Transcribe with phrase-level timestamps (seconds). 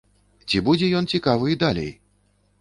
[0.47, 1.91] Ці будзе ён цікавы і далей?